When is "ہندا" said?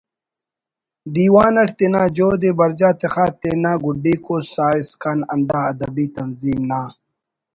5.31-5.59